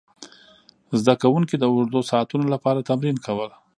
[1.01, 3.49] زده کوونکي د اوږدو ساعتونو لپاره تمرین کول.